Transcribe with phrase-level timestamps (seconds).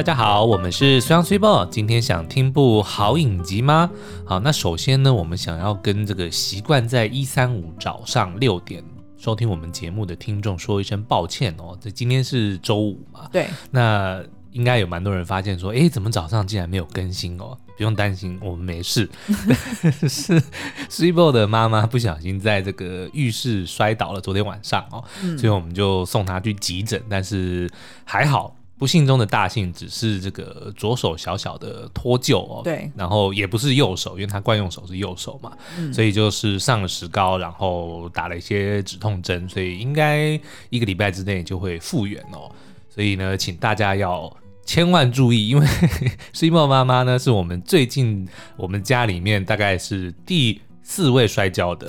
[0.00, 3.90] 大家好，我们是虽阳虽报，今天想听部好影集吗？
[4.24, 8.82] 好，那首先呢，我们想要跟这个习惯在一三五早上六点
[9.18, 11.76] 收听我们节目的听众说一声抱歉哦。
[11.78, 13.28] 这今天是周五嘛？
[13.30, 13.46] 对。
[13.70, 17.54] 那应该有蛮多人发现说，哎，怎么早上竟然没有更新哦？
[17.76, 19.06] 不用担心，我们没事。
[20.08, 20.42] 是
[20.88, 27.70] Sweebo 的妈妈不小心在这个浴室摔倒了，昨天晚上哦，嗯、所以我们就送她去急诊，但是
[28.06, 28.56] 还好。
[28.80, 32.62] 不幸中的大幸，只是这个左手小小的脱臼哦。
[32.64, 40.28] 对，然后也不是右手，因为他惯用手是右手嘛，嗯、所以就是上了石膏，然后打了一些止痛针，所以应该
[40.70, 42.50] 一个礼拜之内就会复原哦。
[42.88, 44.34] 所以呢，请大家要
[44.64, 45.66] 千万注意，因为
[46.32, 51.86] Sweebo 妈妈呢是我们最近我们家里面大概是第四位摔跤的，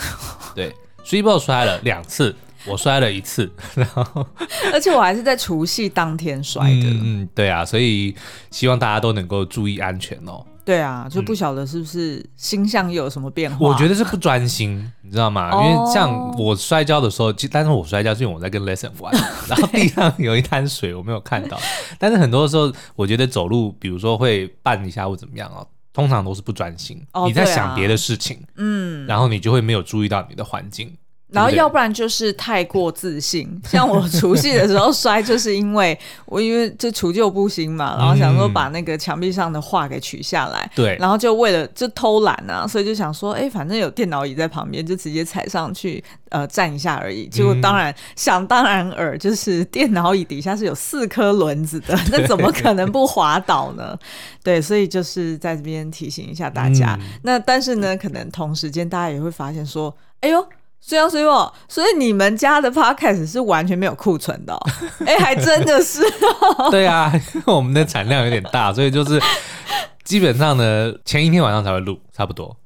[0.53, 2.35] 对，Sweebo 摔了两次。
[2.65, 4.25] 我摔了一次， 然后
[4.73, 6.85] 而且我还是在除夕当天摔的。
[6.85, 8.15] 嗯，对啊，所以
[8.49, 10.45] 希望大家都能够注意安全哦。
[10.63, 13.57] 对啊，就不晓得是不是星象又有什么变化？
[13.67, 15.49] 我觉得是不专心，你知道吗？
[15.53, 19.11] 因为像我摔跤的时候，但是我摔跤是因为我在跟 Lesson 玩，
[19.49, 21.59] 然后地上有一滩水，我没有看到。
[21.97, 30.95] 但是很多时候，我觉得走路，比如说会绊一下或怎么样哦，通常都是不专心，你在想别的事情，嗯，然后你就会没有注意到你的环境。
[31.31, 47.27] 然后要不然就是太过自信， 像我除夕的时候摔，就是因为我因为就除旧布新嘛，然后想说把那个墙壁上的画给取下来，对，然后就为了就偷懒啊，所以就想说，哎，反正有电脑椅在旁边，就直接踩上去，呃，站一下而已。
[47.27, 53.97] 结果当然想当然耳，就是电脑椅底下是有四颗轮子的，那怎么可能不滑倒呢？
[54.43, 56.99] 对，所以就是在这边提醒一下大家。
[57.23, 60.45] 那但是呢，可能同时间大家也会发现说，哎呦。
[60.81, 64.53] 虽阳虽报，所以你们家的 podcast 是完全没有库存的。
[64.53, 64.59] 哦，
[65.05, 66.03] 哎、欸，还真的是。
[66.57, 69.21] 哦 对啊，因 为我们的产量有点大，所以就是
[70.03, 72.57] 基本上呢，前一天晚上才会录，差不多。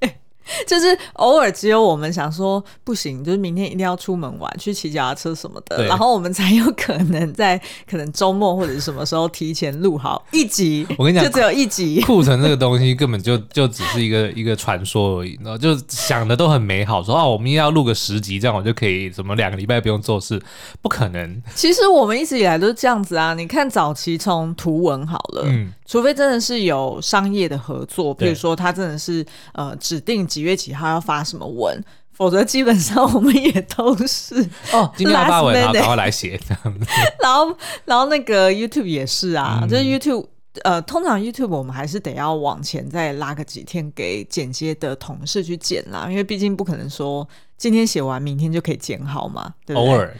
[0.00, 0.16] 对。
[0.66, 10.86] 就是偶尔只有我们想说不行，就是明天一定要出门玩，去骑脚踏车什么的，然后我们才有可能在可能周末或者是什么时候提前录好一集。
[10.98, 12.00] 我跟你讲，就只有一集。
[12.02, 20.40] 库存这个东西根本就就只是一个一个传说而已，然后就想的都很美好，说啊，我们一定要录个十集，这样我就可以什么两个礼拜不用做事，
[20.80, 21.42] 不可能。
[21.54, 31.82] 其实我们一直以来都是这样子啊，你看早期从图文好了，嗯，除非真的是有商业的合作，比如说他真的是呃指定几月几号要发什么文，
[32.12, 34.36] 否则基本上我们也都是
[34.72, 36.86] 哦， 今天要发文，然后赶快来写这样子。
[37.20, 40.26] 然后，然后那个 YouTube 也是啊，嗯、就是 YouTube，
[40.62, 49.90] 呃，通常 YouTube 我们还是得要往前再拉个几天给剪接的同事去剪啦，因为毕竟不可能说今天写完明天就可以剪好嘛，对不对？
[49.90, 50.16] 偶尔，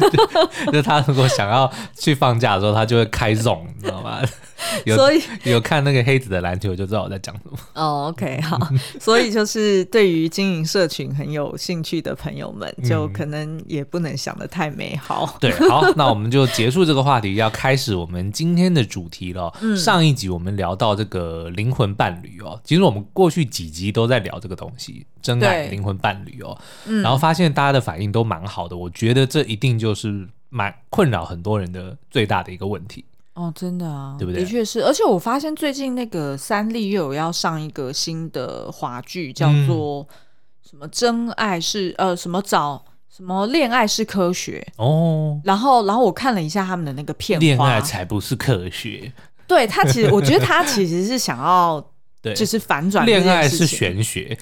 [0.72, 4.20] 就他如果想要去放假的时候，他就会开 Zone，你知道吗？
[4.84, 7.58] 有所以有看那个黑子的篮球就知道我在讲什么。
[7.74, 8.58] 哦，OK，好。
[9.00, 15.36] 所以就是对于经营社群很有兴趣的朋友们，就可能也不能想得太美好。
[15.40, 19.52] 对，好，那我们就结束这个话题，要开始我们今天的主题了。
[19.60, 26.58] 嗯，上一集我们聊到这个灵魂伴侣哦，其实我们过去几集都在聊这个东西，真爱灵魂伴侣哦。
[26.86, 33.04] 嗯，然后发现大家的反应都蛮好的，我觉得这一定就是蛮困扰很多人的最大的一个问题。
[33.38, 34.42] 哦，真的啊，对不对？
[34.42, 40.04] 的确是，而且我发现最近那个三立又有要上一个新的华剧，叫做
[40.68, 45.40] 什么“真爱是”呃，什么找什么恋爱是科学哦。
[45.44, 49.12] 然后，然后我看了一下他们的那个片，恋爱才不是科学。
[49.46, 51.80] 对，他其实，我觉得他其实是想要，
[52.20, 54.36] 对，就是反转恋爱是玄学。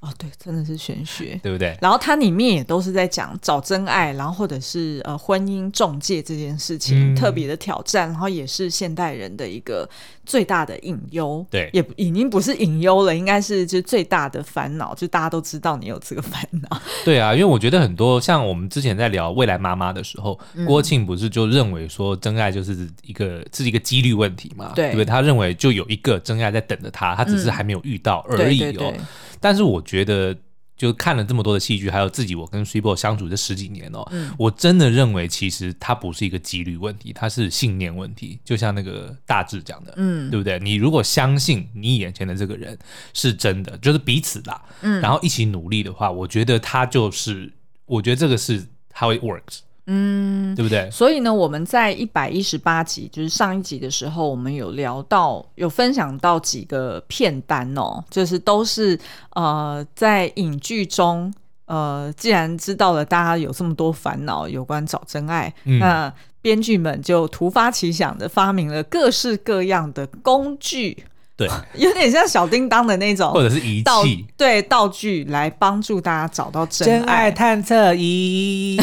[0.00, 1.76] 哦，对，真的是玄学，对不对？
[1.80, 9.88] 然后它里面也都是在讲找真爱，然后或者是呃婚姻中介这件事情、嗯、特别的挑战，然后也是现代人的一个
[10.24, 11.44] 最大的隐忧。
[11.50, 16.80] 对，也已经不是隐忧了，应该是就最大的烦恼，就大家都知道你有这个烦恼。
[17.04, 24.70] 对啊，因为我觉得很多像我们之前在聊未来妈妈的时候，嗯、郭庆不是就认为说真爱就是一个是一个几率问题嘛？
[24.76, 25.04] 对，对不对？
[25.04, 28.68] 他认为就有一个真爱在等着他，他只是还没有遇到而已哦。
[28.68, 29.00] 嗯对对对
[29.40, 30.36] 但是我觉得，
[30.76, 38.38] 就看了这么多的戏剧，还有自己我跟 Sweebo 相处这十几年哦，嗯、我真的认为其实它不是一个几率问题，它是信念问题。
[38.44, 40.58] 就像那个大志讲的，嗯，对不对？
[40.60, 42.78] 你如果相信你眼前的这个人
[43.12, 47.52] 是真的，就是彼此啦，嗯，然后一起努力的话，我觉得他就是，
[47.86, 48.64] 我觉得这个是
[48.94, 49.60] how it works。
[49.90, 50.90] 嗯，对不对？
[50.90, 58.98] 所以呢，我们在一百一十八集，就是上一集的时候，我们有聊到，有分享到几个片单哦，就是都是
[59.30, 61.32] 呃，在影剧中，
[61.64, 66.12] 呃，既然知道了大家有这么多烦恼，有关找真爱，嗯、那。
[66.40, 70.96] 编剧们就突发奇想的发明了各式各样的工具。
[71.38, 78.76] 对， 有点像小叮当的那种，或者是仪器，对道具来帮助大家找到真爱，探测仪，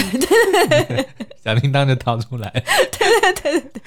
[1.44, 2.50] 小叮当就掏出来，
[2.98, 3.82] 对对对对。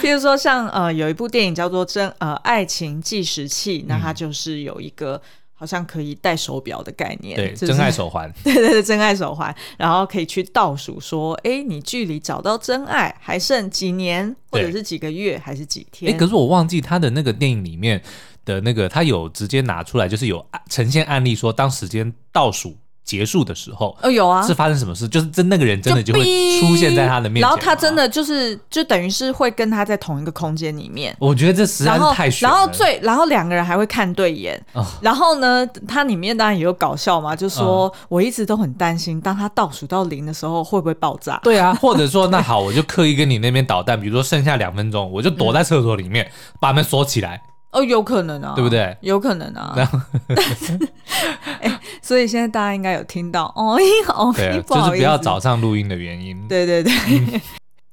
[0.00, 5.20] 譬如说像呃有一部电影叫做真呃爱情计时器，那它就是有一个。
[5.58, 16.12] 好像可以戴手表的概念，对，真爱手环， 对对对，真爱手环，然后可以去倒数说，哎，你距离找到真爱还剩几年，或者是几个月，还是几天？
[16.12, 18.02] 哎，可是我忘记他的那个电影里面
[18.44, 22.76] 的那个，他有直接拿出来，就是有呈现案例说，当时间倒数。
[23.06, 25.08] 结束的时候，哦，有啊，是发生什么事？
[25.08, 26.20] 就是真那个人真的就会
[26.60, 31.16] 出现在他的面前，然后他真的就是就等于是会跟他在同一个空间里面。
[31.20, 32.28] 我觉得这实在是太。
[32.40, 34.60] 然后最，然后两个人还会看对眼。
[34.72, 41.38] 哦、然后呢，它里面当然也有搞笑嘛，就说、嗯、我一直都很担心，当他倒数到零的时候会不会爆炸？
[41.44, 46.30] 对啊， 或者说那好，我就刻意跟你那边捣蛋，比如说剩下两分钟，我就躲在厕所里面、嗯、
[46.60, 47.40] 把门锁起来。
[47.70, 48.96] 哦，有可能啊，对不对？
[49.02, 49.76] 有可能啊。
[52.06, 53.76] 所以现在大家应该有听到哦，
[54.14, 56.46] 哦， 对，就是不要早上录音的原因。
[56.46, 56.92] 对对对。
[57.08, 57.40] 嗯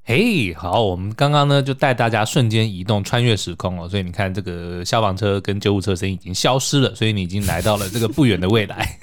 [0.06, 9.00] 嘿，hey, 好，我们刚刚呢就带大家瞬间移动，穿越时空哦，所以你看这个消防车跟救护车声音已经消失了，所以你已经来到了这个不远的未来。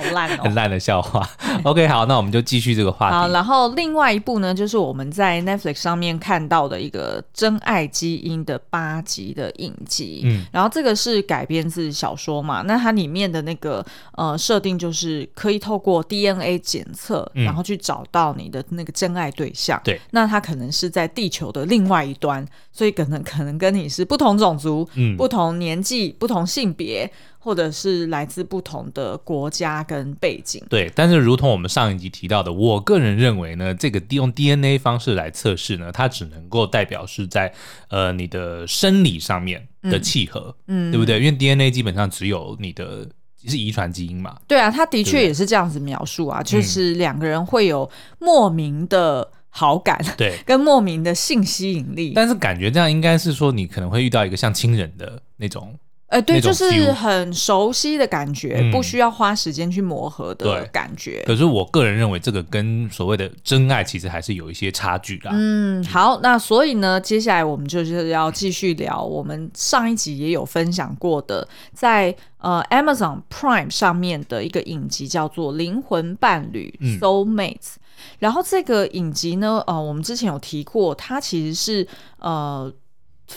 [0.00, 1.28] 好烂哦， 很烂的笑话。
[1.64, 3.14] OK，好，那我们就继续这个话题。
[3.14, 10.22] 好，然后另外一部呢，就是我们在 Netflix 上面看到的一个《真爱基因》的八集的影集。
[10.24, 12.62] 嗯，然后这个是改编自小说嘛？
[12.62, 13.84] 那它里面的那个
[14.16, 19.80] 呃设定就是可以透过 DNA 检测，然后去找到你的那个真爱对象。
[19.84, 27.10] 对、嗯，那他可能是在地球的另外一端，所以可能可能跟你是不同种族、嗯、不同年纪、不同性别。
[27.42, 30.92] 或者是来自不同的国家跟背景，对。
[30.94, 37.50] 但是，如同我们上一集提到的，我个人认为呢，这个用 DNA 方式来测试呢，它只能够代表是在
[37.88, 41.18] 呃你的生理上面的契合，嗯，对不对？
[41.18, 43.08] 因为 DNA 基本上只有你的
[43.46, 44.36] 是遗传基因嘛。
[44.46, 52.12] 对啊，他的确也是这样子描述啊，就是两个人会有莫名的好感，对， 跟莫名的性吸引力。
[52.14, 55.74] 但是感觉这样应该是说，你可能会遇到一个像亲人的那种。
[56.10, 61.22] 哎，欸、对，就是很熟悉的感觉，嗯、不需要花时间去磨合的感觉。
[61.24, 65.30] 可是我个人认为，这个跟所谓的真爱其实还是有一些差距的。
[65.32, 77.76] 嗯，好，那所以呢，接下来我们就是要继续聊我们上一集也有分享过的，在呃 Amazon Prime 上面的一个影集叫做《灵魂伴侣》（Soul Mates）。
[77.76, 77.80] 嗯、
[78.18, 81.86] 然后这个影集呢，呃，我们之前有提过，它其实是
[82.18, 82.72] 呃。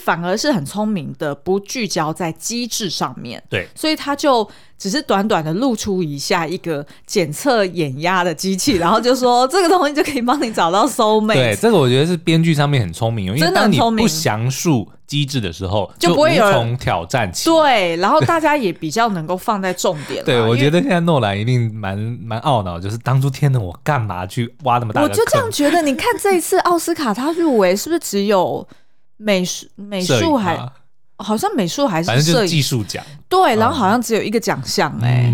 [0.02, 3.42] 反而是很聪明的，不聚焦在机制上面。
[3.48, 11.34] 对，所以他就只是短短的露出一下一个检测眼压的机器， 然后就说这个东西就可以帮你找到 soul mate。
[11.34, 17.48] 对，这个我觉得是编剧上面很聪明，因为当你不详述机制的时候，就不会有从挑战起。
[17.48, 20.24] 对，然后大家也比较能够放在重点。
[20.24, 25.06] 对，我觉得现在诺兰一定蛮蛮懊恼，就是当初天呐，我干嘛去挖那么大的？
[25.06, 25.80] 我就这样觉得。
[25.80, 28.66] 你看这一次奥斯卡他入围，是不是只有？
[29.16, 30.58] 美术美术还
[31.16, 33.04] 好像美术还是摄影，反正就是技术奖。
[33.28, 35.32] 对，然后好像只有一个奖项哎。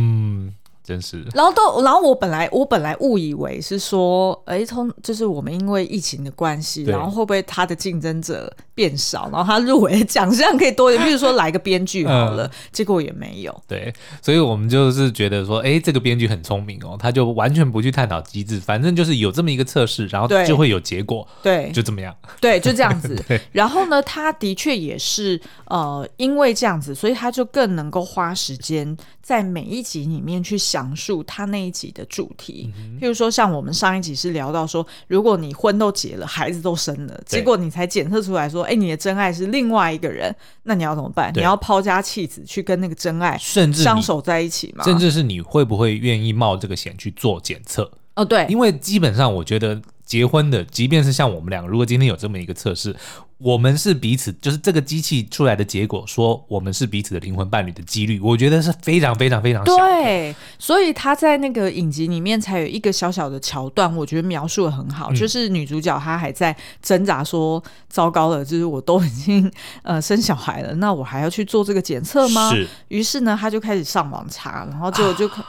[0.90, 13.62] 嗯真是，然后都，然后我本来我本来误以为是说，哎，通就是我们因为疫情的关系，然后会不会他的竞争者变少，然后他入围奖项可以多一点，比如说来个编剧好了，嗯、结果也没有。
[13.68, 23.16] 对，所以我们就是觉得说，哎，这个编剧很聪明哦，他就完全不去探讨机制，反正就是有这么一个测试，然后就会有结果，对，就这么样，对，就这样子。
[23.52, 30.79] 然后呢，他的确也是呃，因为这样子，所以他就更能够花时间在每一集里面去想。
[30.80, 41.30] 讲述他那一集的主题，嗯、譬如说，像我们上一集是聊到说，如果你婚都结了，孩子都生了，对结果你才检测出来说，哎，你的真爱是另外一个人，那你要怎么办？
[41.34, 44.82] 你要抛家弃子去跟那个真爱甚至相守在一起吗？
[44.84, 47.90] 甚至是你会不会愿意冒这个险去做检测？
[48.14, 49.78] 哦，对，因为基本上我觉得。
[50.10, 52.96] 结婚的，即便是像我们两个，如果今天有这么一个测试，
[53.38, 59.76] 我们是彼此，就是这个机器出来的结果，说我们是彼此的灵魂伴侣的几率，我觉得是非常非常非常小。
[59.76, 69.48] 对，所以他在那个影集里面才有一个小小的桥段，我觉得描述的很好，嗯、就是女主角她还在挣扎说，糟糕了，就是我都已经
[69.84, 72.50] 呃生小孩了，那我还要去做这个检测吗？
[72.50, 72.66] 是。
[72.88, 75.28] 于是呢，她就开始上网查，然后就就。
[75.28, 75.46] 啊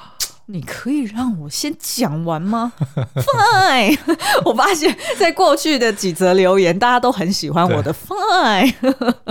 [0.47, 2.73] 你可以让我先讲完吗？
[3.15, 3.97] Fine，
[4.43, 8.73] 我发现在过去的几则留言，大家都很喜欢我的 Fine。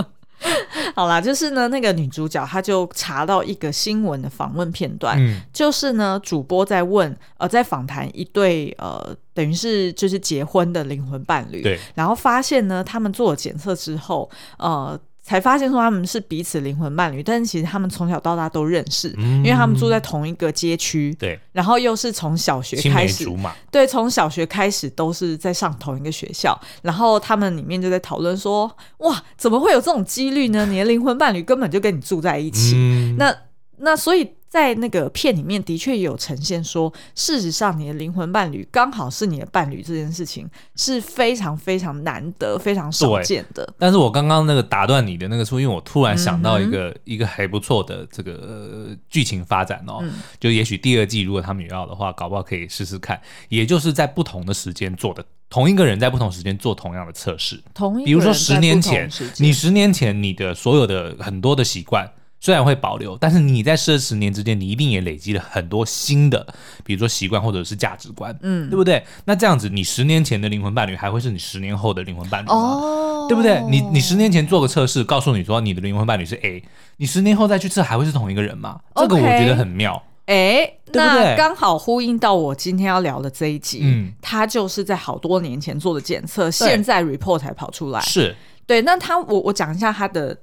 [0.95, 14.99] 好啦，就是呢，那个女主角她就查到一个新闻的访问片段，嗯，就是呢，主播在问呃，在访谈一对呃，等于是就是结婚的灵魂伴侣，对，然后发现呢，他们做了检测之后，呃。
[15.21, 23.25] 才发现说他们是彼此灵魂伴侣，但是其实他们从小到大都认识，嗯、因为他们住在同一个街区，对，然后又是从小学开始，
[23.71, 30.65] 对，从小学开始都是在上同一个学校，然后他们里面就在讨论说，哇，怎么会有这种几率呢？
[30.65, 33.35] 你的灵魂伴侣根本就跟你住在一起，嗯、那
[33.77, 34.27] 那所以。
[34.51, 43.73] 在那个片里面，的确有呈现说，事实上你的灵魂伴侣刚好是你的伴侣，这件事情是非常非常难得、非常少见的。
[43.79, 53.21] 但是我刚刚那个打断你的那个说，因为我突然想到一个、嗯、一个还不错的这个、呃、剧情发展哦，嗯、就也许第二季如果他们有要的话，搞不好可以试试看。
[53.47, 62.11] 也就是在不同的时间做的，同一个人在不同时间做同样的测试，同一比如说十年前，你十年前你的所有的很多的习惯。
[62.43, 66.43] 虽然会保留，但是你在这十年之间，你一定也累积了很多新的，
[66.83, 69.05] 比如说习惯或者是价值观，嗯，对不对？
[69.25, 72.53] 那这样子，你十年前的灵魂伴侣还会是你十年后的灵魂伴侣吗？
[72.55, 73.61] 哦，对不对？
[73.69, 76.63] 你你十年前做个测试，告诉你说你的灵魂伴侣是 A，
[76.97, 88.81] 你十年后再去测，还会是同一个人吗？Okay, 这个我觉得很妙，哎，那刚好呼应到我今天要聊的这一集，嗯，他就是在好多年前做的检测，现在 report 才跑出来，是对。
[88.81, 90.35] 那他，我我讲一下他的。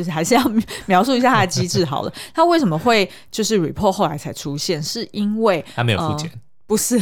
[0.00, 0.42] 就是还是要
[0.86, 6.30] 描述一下它的机制好了， 它为什么会就是 report 后来才出现，是因为他没有付钱。
[6.32, 6.40] 呃
[6.70, 6.96] 不是，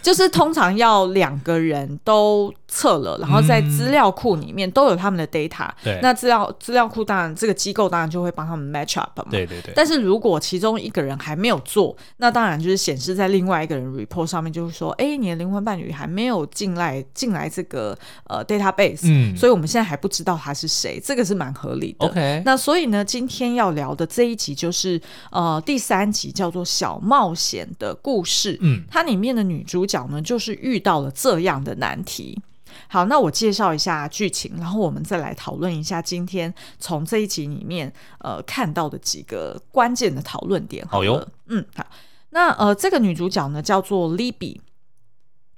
[0.00, 5.68] 就是通常要两个人都测了，然后在资料库里面都有他们的 data。
[5.84, 9.26] 对，那资料资料库当然这个机构当然就会帮他们 match up 嘛。
[9.30, 9.74] 对对对。
[9.76, 22.06] 但是如果其中一个人还没有做，那当然就是显示在另外一个人 report 上面，就是说，哎，你的灵魂伴侣还没有进来进来这个呃 database，嗯，所以我们现在还不知道他是谁，这个是蛮合理的。
[22.06, 22.42] OK。
[22.46, 24.98] 那所以呢，今天要聊的这一集就是
[25.30, 32.40] 呃第三集叫做小冒险的故事，嗯，它里面的女主角呢，就是遇到了这样的难题。
[32.88, 40.98] 好，那我介绍一下剧情，然后我们再来讨论一下今天从这一集里面呃看到的几个关键的讨论点好。
[40.98, 41.86] 好哟，嗯，好。
[42.30, 44.58] 那呃，这个女主角呢叫做 Libby，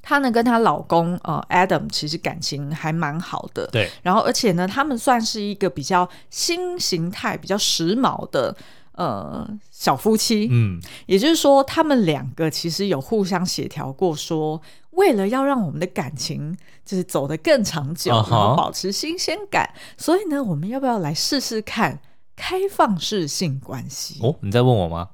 [0.03, 3.91] 她呢跟她老公呃 Adam 其实感情还蛮好的，对。
[4.03, 8.57] 然后而且呢，他们算是一个比较新形态、比较时髦的。
[8.97, 14.63] 呃，小夫妻，嗯，也就是说，他们两个其实有互相协调过，说
[14.95, 22.01] 为了要让我们的感情就是走得更长久，然后保持新鲜感，所以呢，我们要不要来试试看
[22.37, 24.21] 开放式性关系？
[24.23, 25.11] 哦，你在问我吗？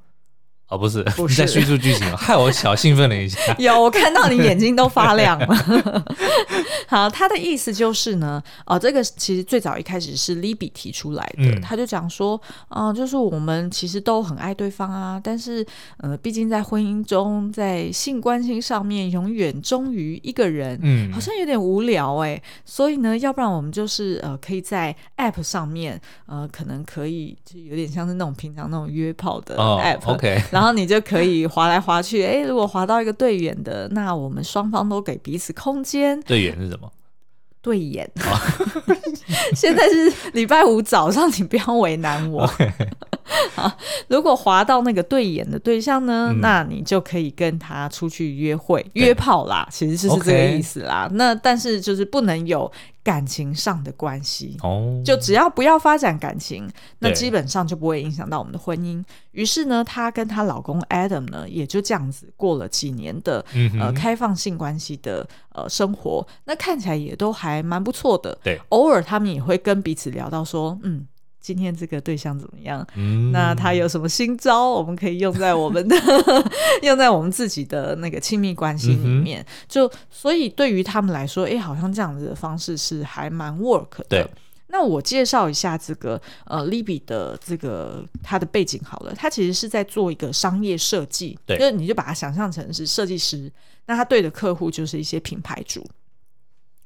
[0.71, 3.39] 哦，不是，不是你在叙述剧情， 害我小兴奋了一下。
[3.59, 6.05] 有，我看到你眼睛都发亮了。
[6.87, 15.67] 好，他的意思就是呢，哦，这个其实最早一开始是 Libby 提出来的，嗯、他就讲说，啊、呃，就是我们其实都很爱对方啊，但是，
[15.99, 30.37] 呃，毕竟在婚姻中，在性关系上面永远忠于一个人，嗯，好像有点无聊哎，所以呢，要不然我们就是呃，可以在 App 上面，呃，可能可以就有点像是那种平常那种约炮的 App，OK。
[30.37, 36.21] 哦 okay 然后你就可以划来划去，哎，如果划到一个对眼的，那我们双方都给彼此空间。
[36.23, 36.91] 对眼是什么？
[37.63, 38.11] 对眼。
[39.55, 42.49] 现在是礼拜五早上，你不要为难我。
[43.55, 43.71] 好，
[44.09, 51.09] 如果滑到那个对眼的对象呢，嗯、那你就可以跟他出去约会、约炮啦，其实就是这个意思啦。
[51.13, 52.71] 那但是就是不能有
[53.03, 56.69] 感情上的关系哦，就只要不要发展感情，
[56.99, 59.03] 那基本上就不会影响到我们的婚姻。
[59.33, 68.37] 于是呢，她跟她老公 Adam 呢，也就这样子过了几年的、嗯、呃开放性关系的呃生活，那看起来也都还蛮不错的。
[68.43, 71.07] 对，偶尔他们也会跟彼此聊到说，嗯。
[71.41, 72.87] 今天这个对象怎么样？
[72.95, 74.69] 嗯，那他有什么新招？
[74.71, 75.97] 我们可以用在我们的
[76.83, 79.41] 用在我们自己的那个亲密关系里面。
[79.41, 84.05] 嗯、就所以对于他们来说，哎，好像这样子的方式是还蛮 work 的。
[84.09, 84.27] 对。
[84.73, 89.13] 那我介绍一下这个呃，Libby 的这个他的背景好了。
[89.17, 93.51] 他其实是在做一个商业设计，对，就是你就把它想象成是设计师。
[93.87, 95.85] 那他对的客户就是一些品牌主。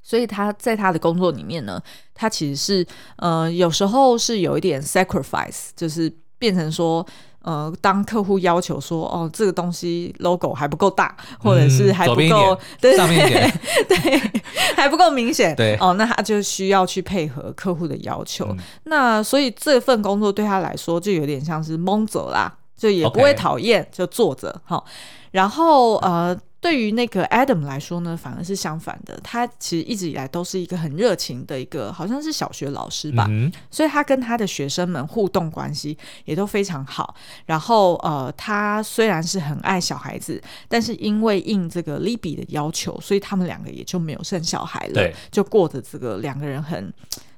[0.06, 1.80] 所以他在他的工作里面呢，
[2.14, 7.04] 他其实是呃有时候是有一点 sacrifice，就是变成说
[7.40, 14.42] 呃当客户要求说哦这个东西 logo 还不够大，或者是还不够对上面一点 对
[14.76, 18.44] 还不够明显对哦，那他就需要去配合客户的要求。
[18.50, 24.84] 嗯、那所以这份工作对他来说就有点像是蒙着啦，就也不会讨厌.就做着好，
[25.30, 26.38] 然后呃。
[26.64, 29.20] 对于那个 Adam 来说呢，反而是相反的。
[29.22, 33.26] 他其实一直以来都是一个很热情的一个，好像是小学老师吧。
[33.28, 37.14] 嗯、所以他跟他的学生们互动关系也都非常好。
[37.44, 46.90] 然后呃，他虽然是很爱小孩子，但是因为应这个 Libby 的要求，所以他们两个也就没有生小孩了，就过着这个两个人很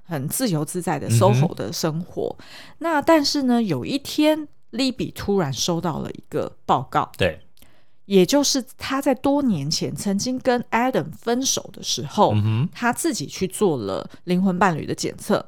[0.04, 2.32] 很自由自在的 SOHO 的生活。
[2.38, 2.46] 嗯、
[2.78, 7.40] 那但是呢，有一天 Libby 突然收到了一个报告，对。
[8.06, 15.44] 也就是他在多年前曾经跟 Adam 分手的时候，嗯、他自己去做了灵魂伴侣的检测，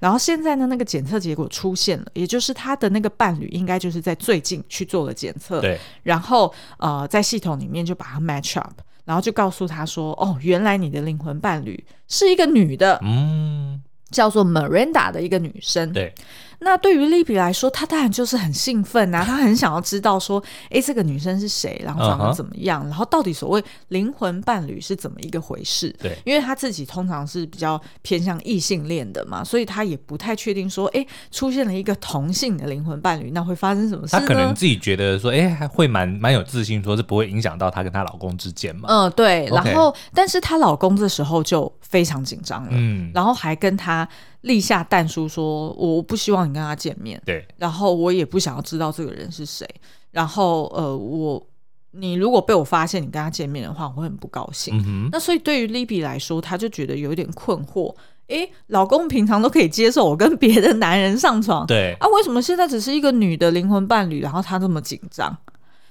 [0.00, 16.14] 然后现在呢，那个检测结果出现了，也就是他的那个伴侣应该就是在最近去做了检测，对，然后呃，在系统里面就把他 match up，然后就告诉他说，哦，原来你的灵魂伴侣是一个女的，嗯，叫做 Miranda 的一个女生，对。
[16.60, 22.88] 那对于 Libby 来说，他当然就是很兴奋啊，他很想要知道说，哎，这个女生是谁，然后长得怎么样，uh huh.
[22.88, 25.94] 然后到底所谓灵魂伴侣是怎么一个回事？
[26.00, 34.20] 对，因为他自己通常是比较偏向异性恋的嘛，所以他也不太确定说，哎，出现了一个同性的灵魂伴侣，那会发生什么事呢？
[34.20, 38.88] 他可能自己觉得说，哎，还会蛮蛮有自信，说是不会影响到她跟她老公之间嘛。
[38.88, 39.46] 嗯，对。
[39.52, 44.08] 然后.但是她老公这时候就非常紧张了，嗯，然后还跟她。
[44.48, 49.64] 立下但书说：“我不希望你跟他见面。”对，然后我也不想要知道这个人是谁。
[50.10, 51.46] 然后，呃，我
[51.92, 54.82] 你如果被我发现你跟他见面的话，我会很不高兴。
[54.84, 57.94] 嗯、那所以对于 Libby 来说，他就觉得有一点困惑。
[58.28, 65.34] 诶，老公平常都可以接受我跟别的男人上床，对啊，为什么现在只是一个女的灵魂伴侣，然后他这么紧张？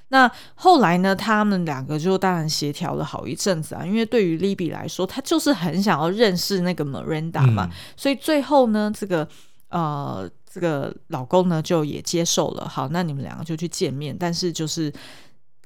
[0.10, 1.14] 那后来呢？
[1.14, 9.28] 他们两个就当然协调了好一阵子啊，因为对于 Libby 来说，他就是很想要认识那个 Miranda 嘛，嗯、所以最后呢，这个
[9.70, 12.68] 呃，这个老公呢就也接受了。
[12.70, 14.94] 好，那你们两个就去见面，但是就是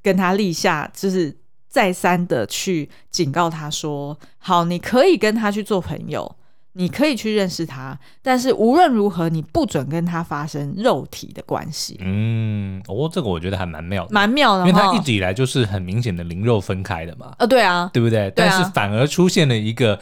[0.02, 6.36] 跟他立下，就是再三的去警告他说：好，你可以跟他去做朋友。
[6.74, 11.98] 你可以去认识他，但是无论如何，你不准跟他发生肉体的关系。
[12.00, 17.34] 嗯，哦，这个我觉得还蛮妙的，蛮妙的，因为他一直以来就是很明显的灵肉分开的嘛。
[17.38, 18.32] 啊，对啊，对不对？
[18.32, 20.00] 对啊，但是反而出现了一个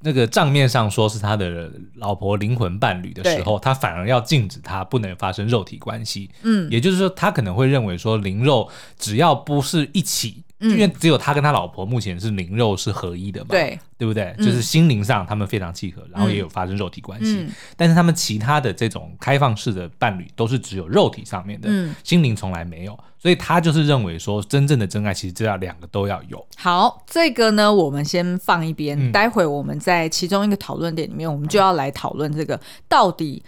[0.00, 6.30] 那个账面上说是他的老婆灵魂伴侣的时候，他反而要禁止他不能发生肉体关系。
[6.42, 10.44] 嗯，也就是说，他可能会认为说灵肉只要不是一起。
[10.60, 14.34] 因为只有他跟他老婆目前是灵肉是合一的嘛，对，对不对？
[14.36, 17.38] 嗯、就是心灵上他们非常契合，然后也有发生肉体关系。
[17.40, 22.98] 嗯、但是他们其他的这种开放式的伴侣都是只有肉体上面的，嗯、心灵从来没有。
[23.18, 26.46] 所以他就是认为说，真正的真爱其实这要两个都要有。
[26.56, 33.42] 好，这个呢，我们先放一边，嗯、待会我们在其中一个讨论点里面，我们就要来讨论这个到底。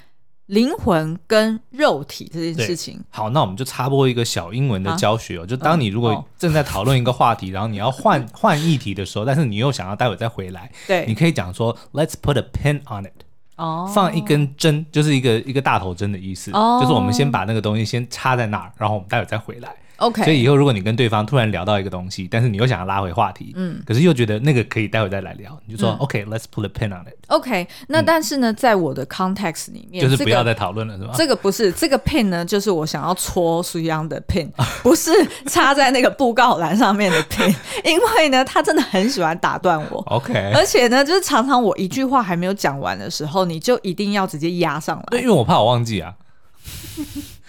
[0.52, 5.44] 灵魂跟肉体这件事情，好，那我们就插播一个小英文的教学哦。
[5.44, 13.24] 啊、就当你如果正在讨论一个话题， 然后你要换换议题的时候，但是你又想要待会再回来，对，你可以讲说，Let's put a pin on it，
[13.56, 19.74] 哦，放一根针，就是一个一个大头针的意思，哦，就是我们先把那个东西先插在那儿，然后我们待会再回来。
[19.96, 27.14] OK，所以以后如果你跟对方突然聊到一个东西，但是你又想要拉回话题，嗯，可是又觉得那个可以待会再来聊，你就说 OK，Let's put a pin on it。
[27.28, 31.14] OK，那但是呢，在我的 context 里面，就是不要再讨论了，是吧？
[31.16, 34.48] 这个不是这个 pin 呢，就是我想要戳苏央的 pin，
[34.82, 35.10] 不是
[35.46, 40.00] 插在那个布告栏上面的 pin， 因为呢，他真的很喜欢打断我。
[40.08, 46.14] OK，而且呢，就是常常我一句话还没有讲完的时候，你就一定要直接压上来，对，因为我怕我忘记啊。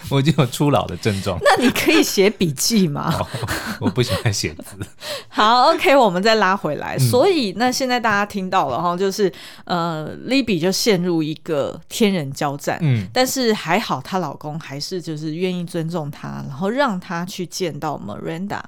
[0.10, 1.40] 我已经有初老的症状。
[1.42, 3.14] 那你可以写笔记吗？
[3.20, 3.28] 哦，
[3.80, 4.78] 我不喜欢写字。
[5.30, 6.96] 好，OK，我们再拉回来。
[6.96, 9.32] 嗯、所以，那现在大家听到了哈，就是
[9.66, 12.78] 呃，Libby 就陷入一个天人交战。
[12.82, 18.62] 嗯，但是还好，她老公还是就是愿意尊重她，然后让她去见到 Miranda。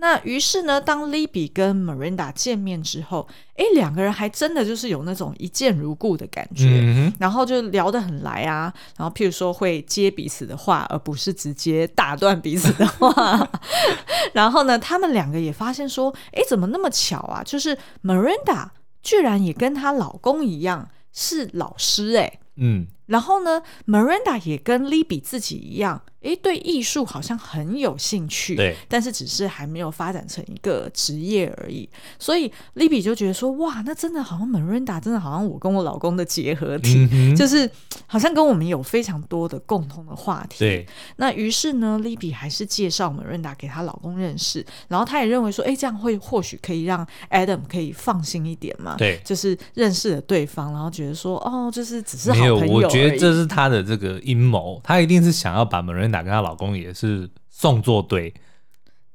[0.00, 8.72] 那于是呢，当 Libby 跟 Miranda 见面之后，哎，两个人还真的就是有那种一见如故的感觉，嗯、然后就聊得很来啊。
[8.96, 13.50] 然后譬如说会接彼此的话，而不是直接打断彼此的话。
[14.32, 17.42] 然后呢，他们两个也发现说，哎，怎么那么巧啊？
[17.44, 18.68] 就是 Miranda
[19.02, 22.86] 居然也跟她老公一样是老师，哎，嗯。
[23.08, 26.00] 然后呢，Miranda 也跟 Libby 自己一样。
[26.22, 31.88] 诶，对艺术好像很有兴趣，对，但是只是还没有发展成一个职业而已。
[32.18, 37.70] 所以 Libby 就觉得说，哇，那真的好像 Miranda 真的好像我跟我老公的结合体，嗯、就是
[38.08, 40.56] 好像跟我们有非常多的共同的话题。
[40.58, 40.86] 对，
[41.18, 48.96] 那于是呢，Libby 还是介绍 Miranda 给她老公认识，然后她也认为说，诶，这样会或许可以让 Adam 可以放心一点嘛。
[48.98, 58.34] 对，就是认识了对方，然后觉得说，哦，就是只是好朋友觉得这是她的这个阴谋，她一定是想要把 Miranda 跟她老公也是送作对，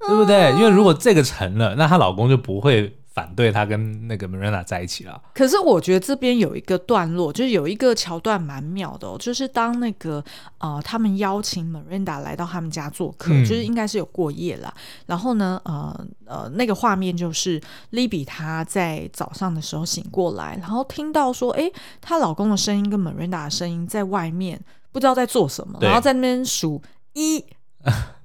[0.07, 0.51] 对不对？
[0.53, 2.97] 因为如果这个成了，那她老公就不会。
[3.13, 5.21] 反对他跟那个 Miranda 在一起了。
[5.35, 10.23] 可是我觉得这边有一个段落，就是有一个桥段蛮妙的哦，就是当那个
[10.57, 14.73] 呃他们邀请 Miranda 来到他们家做客，嗯、就是应该是有过夜了。
[15.05, 21.71] 然后呢，呃呃那个画面就是 Libby 她在早上的时候醒过来，然后听到说，哎，
[22.01, 24.59] 她老公的声音跟 Miranda 的声音在外面
[24.91, 26.81] 不知道在做什么，然后在那边数
[27.13, 27.45] 一、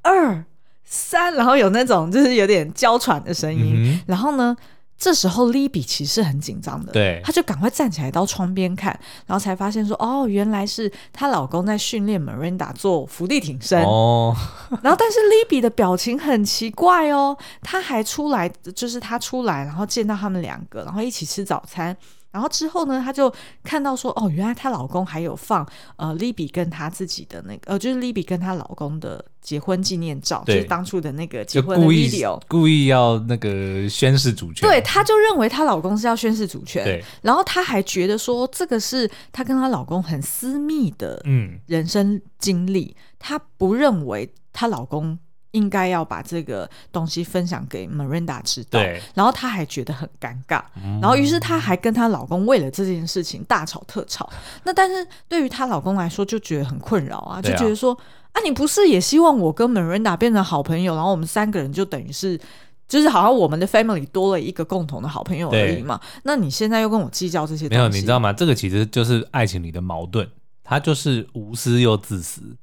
[0.01, 0.43] 二、
[0.83, 4.57] 三，然后有那种就是有点娇喘的声音，嗯、然后呢。
[4.99, 14.35] 这时候，Libby 其实是很紧张的，对，她就赶快站起来到窗边看，然后才发现说，哦，原来是她老公在训练 Miranda 做伏地挺身哦。
[14.83, 21.97] 然后，但是 Libby 的表情很奇怪哦，她还出来，就是她出来，然后见到他们两个，然后一起吃早餐。
[22.31, 23.33] 然后之后呢，她就
[23.65, 34.69] 看到说，哦，原来她老公还有放呃，Libby 跟她自己的那个，呃，就是 Libby 跟她老公的结婚纪念照，就是当初的那个结婚的 video，故意要那个宣誓主权。
[34.69, 36.85] 对，她就认为她老公是要宣誓主权。
[36.85, 45.19] 对，然后她还觉得说，这个是她跟她老公很私密的嗯人生经历，她、嗯、不认为她老公。
[45.53, 48.81] 应该要把这个东西分享给 Miranda 知道，
[49.15, 54.29] 然后她还觉得很尴尬，嗯、然后于是她还跟她老公为了这件事情大吵特吵。
[54.65, 57.95] 那但是对于她老公来说，就觉得很困扰啊，就觉得说
[58.33, 62.39] 啊，啊，你不是也希望我跟 Miranda 变成好朋友，然后我们三个人就等于是
[62.87, 65.99] 就是好像我们的 family 多了一个共同的好朋友而已嘛？
[66.25, 68.33] 那你现在又跟我计较这些东西，没有，你知道吗？
[68.33, 70.29] 这个其实就是爱情里的矛盾，
[70.63, 72.57] 他就是无私又自私，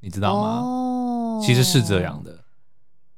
[0.00, 0.60] 你知道吗？
[0.62, 0.94] 哦
[1.40, 2.38] 其实是这样的，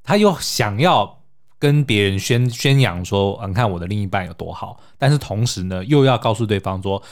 [0.02, 1.18] 他又想要
[1.58, 7.02] 跟别人宣宣扬说，你看我的另一半有多好，但是同时呢，又要告诉对方说，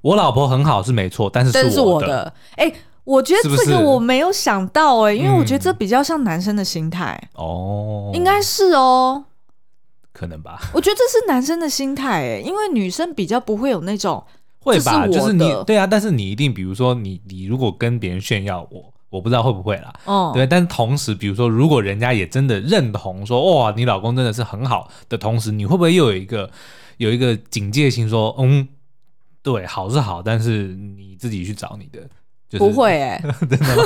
[0.00, 1.72] 我老婆很好是没错，但是是我的。
[1.72, 2.34] 是我的。
[2.56, 2.72] 哎，
[3.04, 9.24] 我觉得这个我没有想到哎，因为我觉得这比较像男生的心态哦，应该是哦，
[10.12, 10.58] 可能吧。
[10.72, 14.24] 我觉得这是男生的心态哎，因为女生比较不会有那种
[14.60, 18.92] 会吧，就是你对啊，但是你一定比如说你你如果跟别人炫耀我。
[19.10, 26.50] 我不知道会不会啦，哦，对，但是同时，比如说，如果人家也真的认同说，哇，你老公真的是很好的同时，你会不会又有一个
[26.98, 28.68] 有一个警戒心，说，嗯，
[29.42, 32.00] 对，好是好，但是你自己去找你的，
[32.50, 33.82] 就是、不会哎、欸， 真的吗？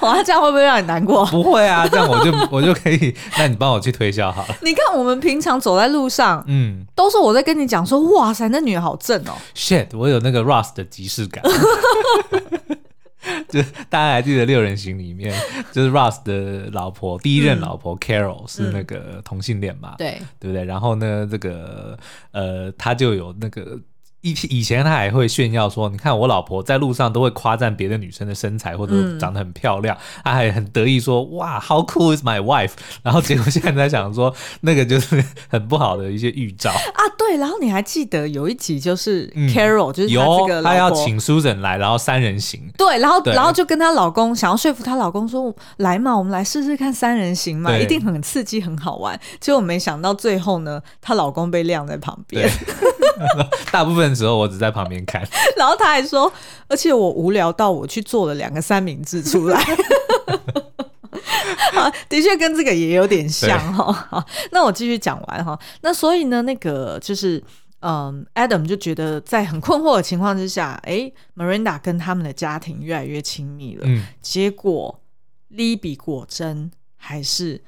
[0.02, 1.24] 哇，这样会不会让你难过？
[1.26, 4.54] 不会啊，这样我就我就可以，那你帮我去推销好了。
[4.62, 11.42] 你看我们平常走在路上，嗯，都是我在跟你讲说，哇塞，那女人好正哦，shit，我有那个 Rust 的即视感。
[13.50, 15.34] 就大家还记得六人行里面，
[15.72, 19.94] 就是 Ross 的老婆，第一任老婆 Carol 是那个同性恋嘛？
[19.98, 20.64] 对，对不对？
[20.64, 21.98] 然后呢，这个
[22.32, 23.78] 呃，他就有那个。
[24.22, 37.02] 以以前他还会炫耀说：“你看我老婆在路上都会夸赞别的女生的身材或者长得很漂亮，嗯、他还很得意说：‘哇，How cool is my wife？’ 然后结果现在在想说，那个就是很不好的一些预兆啊。
[37.16, 42.68] 对，然后你还记得有一集就是 Carol，、嗯、就是他这个他要请 Susan 来，然后三人行。
[42.76, 52.48] 对，然后然后就跟她老公想要说服她老公说：‘来嘛，我们来试试看三人行嘛，一定很刺激，很好玩。’结果没想到最后呢，她老公被晾在旁边。
[53.72, 55.22] 大部分的时候我只在旁边看，
[55.56, 56.32] 然后他还说，
[56.68, 59.62] 而且我无聊到我去做了两个三明治出来，
[62.08, 64.06] 的确跟这个也有点像哈。
[64.10, 65.58] 对那我继续讲完哈。
[65.82, 67.42] 那所以呢，那个就是
[67.80, 73.82] 嗯，Adam 就觉得在很困惑的情况之下，哎，Miranda 跟他们的家庭越来越亲密了。
[73.86, 75.00] 嗯，结果
[75.52, 77.62] Libby 果真还是。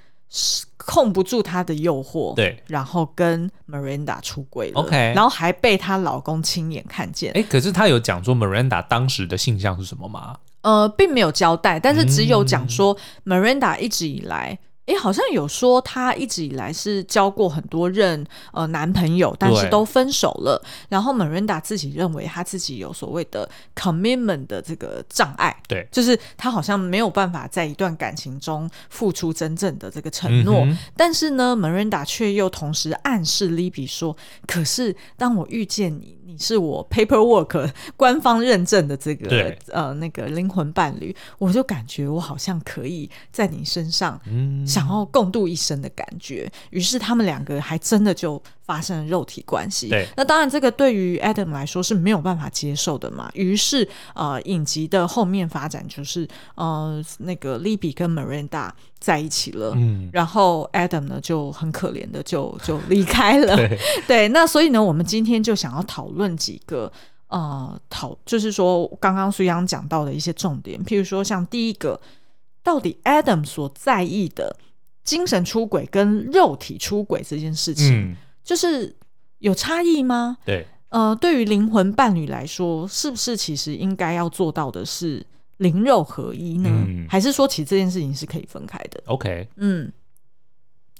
[0.76, 7.32] 控不住她的诱惑，对，然后跟 Miranda 出轨了，OK，然后还被她老公亲眼看见。
[7.34, 10.36] 哎，可是她有讲说 Miranda 当时的性向是什么吗？
[10.62, 14.58] 呃，并没有交代，但是只有讲说 Miranda 一直以来。
[14.90, 20.60] 哎，好像有说她一直以来是交过很多任呃男朋友，但是都分手了。
[20.88, 30.64] 然后 Miranda 自己认为她自己有所谓的 commitment 的这个障碍，对，就是她好像没有办法在一段感情中付出真正的这个承诺。
[30.64, 34.16] 嗯、但是呢，Miranda 却又同时暗示 Libby 说
[34.48, 44.66] ：“可是当我遇见你，你是我 paperwork 官方认证的这个呃那个灵魂伴侣，我就感觉我好像可以在你身上。”嗯。
[44.66, 49.88] 想要共度一生的感觉，于是他们两个还真的就发生了肉体关系。
[49.88, 53.28] 对，那当然这个对于 Adam 来说是没有办法接受的嘛。
[53.34, 63.56] 于是呃，影集的后面发展就是呃，那个 Libby 跟 Miranda 在一起了，嗯，然后 Adam 呢就很可怜的就就离开了。
[63.56, 66.92] 对， 对，那所以呢，我们今天就想要讨论几个
[67.26, 72.00] 呃讨，就是说刚刚苏央讲到的一些重点，譬如说像第一个。
[72.62, 74.54] 到底 Adam 所在意的
[75.02, 78.94] 精神出轨跟肉体出轨这件事情，嗯、就是
[79.38, 80.36] 有差异吗？
[80.44, 85.24] 对，呃，对于灵魂伴侣来说，是不是其实应该要做到的是
[85.58, 86.70] 灵肉合一呢？
[86.72, 89.92] 嗯、还是说，其实这件事情是可以分开的？OK，嗯。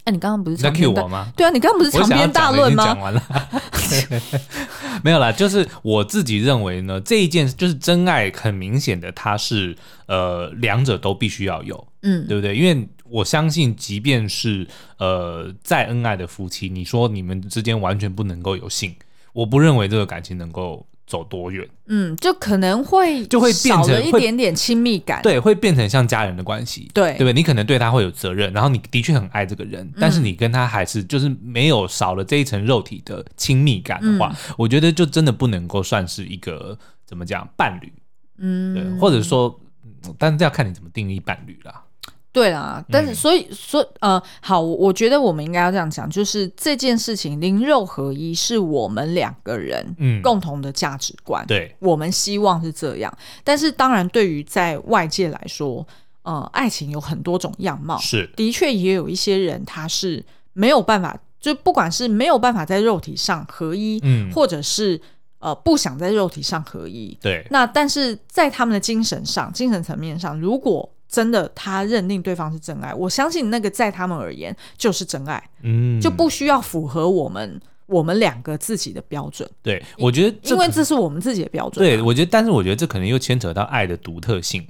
[0.04, 1.30] 哎，你刚刚不是在 cue 我吗？
[1.36, 2.84] 对啊，你刚刚不是长篇大论吗？
[2.86, 3.22] 讲完了，
[5.04, 9.76] 没有啦，就是我自己认为呢，这一件就是真爱，很明显的，它是
[10.06, 12.56] 呃两者都必须要有，嗯，对不对？
[12.56, 14.66] 因为我相信，即便是
[14.98, 18.94] 呃再恩爱的夫妻，你说你们之间完全不能够有性，
[19.32, 20.86] 我不认为这个感情能够。
[21.10, 21.68] 走多远？
[21.86, 27.32] 嗯，就可能会就会变成一点点亲密感，对，会变成像家人的关系，对，对不对？
[27.32, 37.92] 你可能对他会有责任，然后你的确很爱这个人，嗯、但是你跟他还是就是没有少了这一层肉体的亲密感的话，嗯、我觉得就真的不能够算是一个怎么讲伴侣，
[38.38, 39.60] 嗯，对，或者说，
[40.16, 41.82] 但是要看你怎么定义伴侣啦。
[42.32, 53.12] 对啦，但是所以说，嗯、呃，好，我觉得我们应该要这样讲，就是这件事情灵肉合一是我们两个人嗯共同的价值观，对、嗯，我们希望是这样。
[53.42, 55.84] 但是当然，对于在外界来说，
[56.22, 65.00] 呃，爱情有很多种样貌，是的确也有一些人他是没有办法，就不管是没有办法在肉体上合一，嗯，或者是
[65.40, 67.44] 呃不想在肉体上合一，对。
[67.50, 79.50] 那但是在他们的精神上、精神层面上，如果真的，他认定对方是真爱，我相信那个在他们而言就是真爱，嗯，就不需要符合我们我们两个自己的标准。
[79.60, 81.84] 对，我觉得因为这是我们自己的标准。
[81.84, 84.64] 对，我觉得，但是我觉得这可能又牵扯到爱的独特性，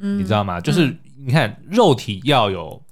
[0.00, 0.60] 嗯，你知道吗？
[0.60, 2.82] 就是你看，肉体要有。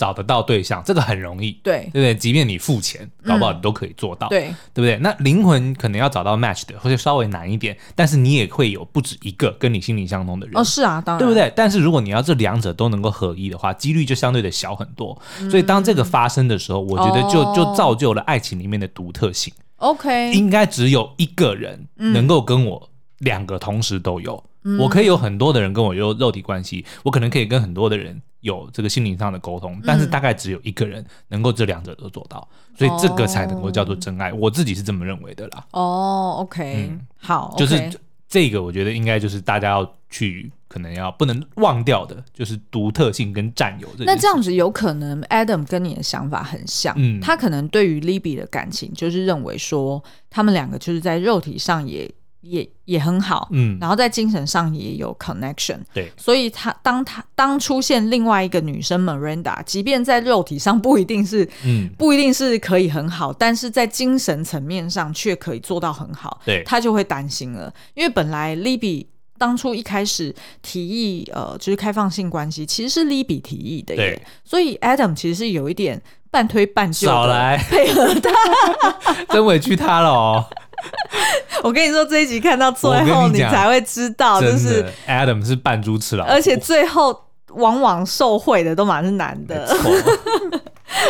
[0.00, 2.14] 找得到对象，这个很容易，对对不对？
[2.14, 4.40] 即便你付钱，搞不好你都可以做到，嗯、对
[4.72, 4.96] 对不对？
[4.96, 11.52] 那灵魂可能要找到 match 的，或者稍微难一点，但是你也会有不止一个跟你心灵相通的人哦，是啊，当然，对不对？
[11.54, 15.20] 但是如果你要这两者都能够合一的话，几率就相对的小很多。
[15.38, 19.52] 嗯、所以当这个发生的时候，我觉得就、哦、就造就了爱情里面的独特性。
[19.76, 28.22] OK，应该只有一个人能够跟我两个同时都有，嗯、我可以有很多的人跟我有肉体关系，我可能可以跟很多的人。
[28.40, 34.30] 有这个心灵上的沟通，但是大概只有一个人能够这两者都做到，嗯、所以这个才能够叫做真爱。
[34.30, 35.66] 哦、我自己是这么认为的啦。
[35.72, 37.90] 哦，OK，、嗯、好，就是
[38.28, 44.04] 这个，我觉得应该就是大家要去可能要不能忘掉的，就是独特性跟占有这。
[44.04, 52.10] 那这样子有可能，Adam 跟你的想法很像，嗯，他可能对于 Libby 的感情就是认为说，他们两个就是在肉体上也。
[52.40, 76.00] 也也很好，嗯，然后在精神上也有 connection，对，所以他当他当出现另外一个女生 Miranda，即便在肉体上不一定是，嗯，不一定是可以很好，但是在精神层面上却可以做到很好，对，他就会担心了，因为本来 Libby 当初一开始提议，呃，就是开放性关系，其实是 Libby 提议的耶，对，所以 Adam 其实是有一点
[76.30, 77.58] 半推半就少来。
[77.68, 80.46] 配合他， 真委屈他了哦。
[81.62, 89.68] 我跟你说，这一集看到最后，你才会知道，就是 Adam 是扮猪吃老虎，而且最后往往受贿的都蛮是男的。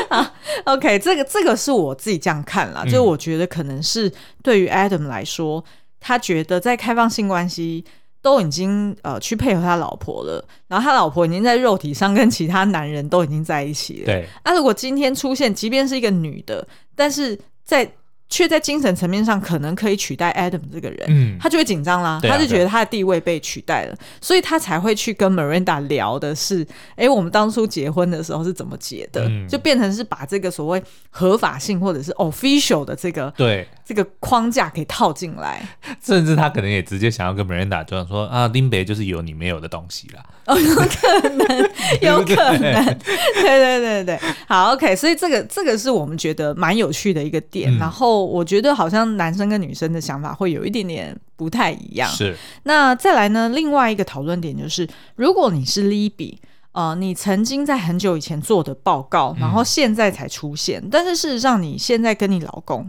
[0.09, 0.33] 啊
[0.65, 5.65] ，OK，这个这个是我自己这样看啦，嗯、就我觉得可能是对于 Adam 来说，
[5.99, 7.85] 他觉得在开放性关系
[8.21, 14.07] 都已经呃去配合他老婆了，然后他老婆已经在肉体上跟其他男人都已经在一起了。
[14.07, 17.91] 对，那、啊、如果今天出现，即便是一个女的，但是在
[18.31, 35.61] 却在精神层面上可能可以取代 Adam 这个人，嗯，他就会紧张啦，他就觉得他的地位被取代了，所以他才会去跟 Miranda 聊的是，哎，我们当初结婚的时候是怎么结的，就变成是把这个所谓合法性或者是 official 的这个对这个框架给套进来，
[36.01, 48.21] 甚至他可能也直接想要跟 Miranda 就说啊，林北就是有你没有的东西啦，哦，有可能， 有可能，对对对对，好，OK，所以这个这个是我们觉得蛮有趣的一个点，然后。
[48.31, 52.09] 我觉得好像男生跟女生的想法会有一点点不太一样。
[52.11, 52.37] 是。
[52.65, 53.49] 那再来呢？
[53.49, 56.37] 另外一个讨论点就是，如果你是 Libby，
[56.73, 62.89] 呃，你曾经在很久以前做的报告，然后现在才出现，嗯、但是事实上你现在跟你老公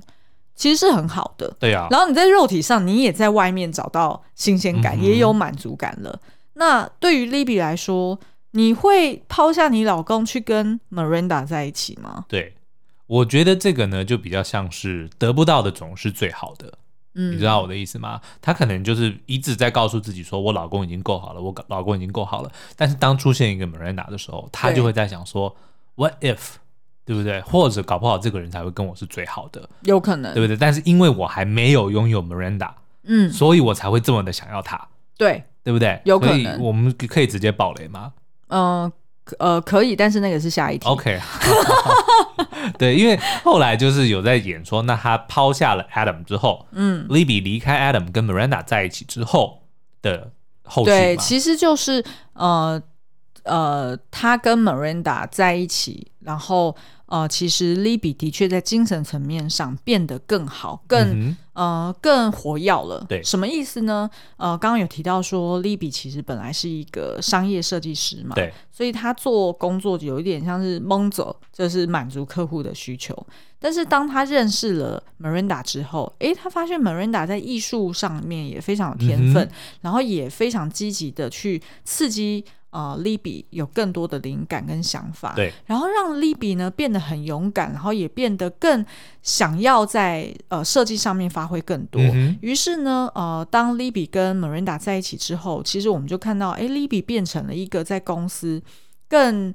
[0.61, 1.51] 其实是很好的。
[1.59, 1.87] 对呀、啊。
[1.89, 6.19] 然后你在肉体上，你也在外面找到新鲜感，嗯、也有满足感了。
[6.53, 8.19] 那对于 Libby 来说，
[8.51, 12.25] 你会抛下你老公去跟 Miranda 在一起吗？
[12.27, 12.53] 对。
[13.07, 16.77] 我觉得这个呢，就比较像是得不到的总是最好的，
[17.15, 18.21] 嗯，你知道我的意思吗？
[18.41, 22.49] 他可能就是一直在告诉自己说，我老公已经够好了，我老公已经够好了。
[22.77, 25.53] 但是当出现一个 Miranda 的时候，他就会在想说
[25.95, 26.39] ，What if，
[27.13, 27.41] 对不对？
[27.41, 30.55] 或者搞不好这个人才会跟我是最好的，有可能，对不对？
[30.55, 32.71] 但是因为我还没有拥有 Miranda，
[33.03, 36.01] 嗯，所以我才会这么的想要他，对，对不对？
[36.05, 38.13] 有可能，我们可以直接爆雷吗？
[38.47, 38.91] 嗯。
[39.37, 40.85] 呃，可以，但是那个是下一题。
[40.87, 41.17] OK，
[42.77, 49.61] 对，因为后来就是有在演说，那他抛下了 Adam 之后，嗯，Libby 离开 Adam 跟 Miranda 在一起之后
[50.01, 50.31] 的
[50.63, 52.81] 后续，对，其实就是呃
[53.43, 56.75] 呃，他跟 Miranda 在一起，然后。
[57.11, 63.05] 呃，其实 Libby 的确在精神层面上变得更好，更、嗯、呃更活跃了。
[63.09, 64.09] 对，什么意思呢？
[64.37, 73.13] 呃，刚刚有提到说，Libby 其实本来是一个商业设计师嘛，对，所以他做工作有一点像是蒙走，就是满足客户的需求。
[73.59, 82.45] 但是当他认识了 Miranda 之后，诶，他发现 Miranda 在艺术上面也非常有天分，嗯、然后也非常积极的去刺激。
[82.71, 88.85] 呃，Libby 有更多的灵感跟想法，对，然后让 Libby 呢变得很勇敢，然后也变得更
[89.21, 92.01] 想要在呃设计上面发挥更多。
[92.01, 98.61] 嗯、于是呢，呃，当 Libby 跟 Miranda 在一起之后，其实我们就看到，哎，Libby 变成了一个在公司
[99.07, 99.53] 更。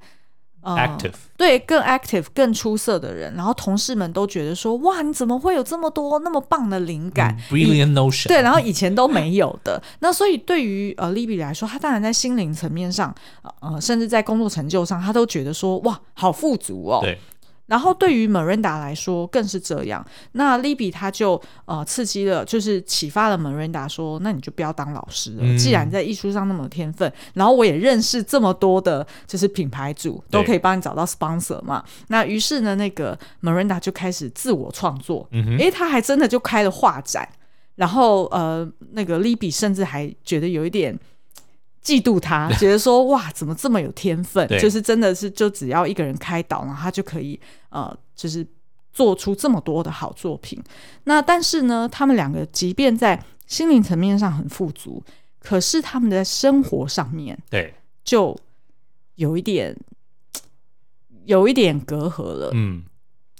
[0.74, 9.80] active、嗯、对，更 active 更出色的人，然后同事们都觉得说，哇，你怎么会有这么多那么棒的灵感、嗯、brilliant notion，对，然后以前都没有的。
[10.00, 13.14] 那所以对于呃 Libby 来说，他当然在心灵层面上，
[13.60, 17.00] 呃，甚至在工作成就上，他都觉得说，哇，好富足哦。
[17.02, 17.18] 对。
[17.66, 20.04] 然后对于 Miranda 来说更是这样。
[20.32, 35.28] 那 Libby 他就呃刺激了，就是启发了 Miranda 说：“那你就不要当老师了，嗯、既然在艺术上那么有天分，然后我也认识这么多的，就是品牌主都可以帮你找到 sponsor 嘛。”那于是呢，那个 Miranda 就开始自我创作。
[35.32, 37.28] 嗯哼，诶，他还真的就开了画展。
[37.74, 40.98] 然后呃，那个 Libby 甚至还觉得有一点。
[41.86, 44.44] 嫉妒他， 觉得说哇，怎么这么有天分？
[44.58, 48.44] 就是真的是，就只要一个人开导，然后他就可以呃，就是
[48.92, 50.60] 做出这么多的好作品。
[51.04, 55.00] 那但是呢，他们两个即便在心灵层面上很富足，
[55.38, 57.72] 可是他们的生活上面，对，
[58.02, 58.36] 就
[59.14, 59.76] 有一点
[61.24, 62.50] 有一点隔阂了。
[62.54, 62.82] 嗯，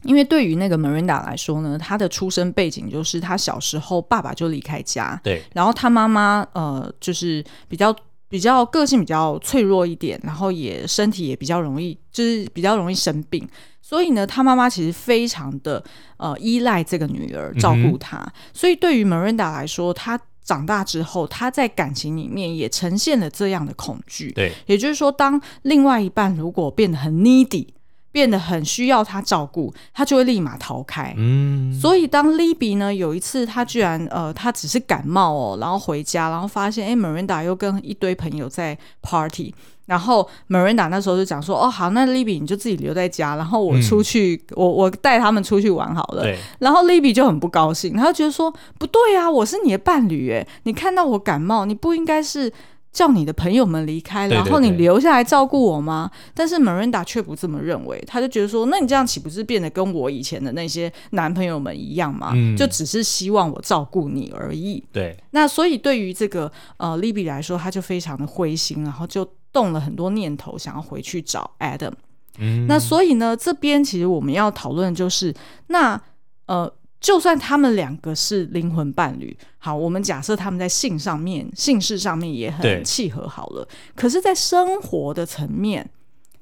[0.04, 7.92] 因为对于那个 Miranda 来说呢，他的出生背景就是他小时候爸爸就离开家，对，然后他妈妈呃，就是比较。
[8.36, 13.48] 比较个性比较脆弱一点，然后也身体也比较容易，就是比较容易生病，
[13.80, 15.82] 所以呢，他妈妈其实非常的
[16.18, 24.30] 呃依赖这个女儿照顾她，嗯、所以对于 Miranda 来说，她长大之后，她在感情里面也呈现了这样的恐惧。
[24.32, 27.68] 对，也就是说，当另外一半如果变得很 needy。
[28.16, 31.12] 变得很需要他照顾，他就会立马逃开。
[31.18, 46.22] 嗯，所以当 Libby 呢，有一次他居然呃，他只是感冒哦，然后回家，然后发现哎，Miranda 又跟一堆朋友在 party，然后 Miranda 那时候就讲说，哦好，那 Libby 你就自己留在家，然后我出去，嗯、我我带他们出去玩好了。
[46.22, 46.38] 对。
[46.60, 52.50] 然后 Libby 就很不高兴，他就觉得说不对啊，我是你的伴侣哎，你看到我感冒，你不应该是。
[52.96, 56.10] 叫你的朋友们离开，然后你留下来照顾我吗？
[56.10, 62.32] 对对对，但是 Miranda 却不这么认为，他就觉得说，那你这样岂不是变得跟我以前的那些男朋友们一样吗？
[62.34, 64.82] 嗯、就只是希望我照顾你而已。
[64.90, 71.92] 对，那所以对于这个呃 Libby 来说，他就非常的灰心，然后就动了很多念头，想要回去找 Adam。
[72.38, 75.34] 嗯，那所以呢，这边其实我们要讨论就是，
[75.66, 76.00] 那
[76.46, 76.72] 呃。
[77.06, 83.68] 就算他们两个是灵魂伴侣，好，我们假设他们在性上面、性事上面也很契合好了。
[83.94, 85.88] 可是，在生活的层面，